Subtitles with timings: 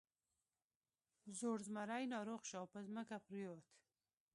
[1.39, 3.67] زوړ زمری ناروغ شو او په ځمکه پریوت.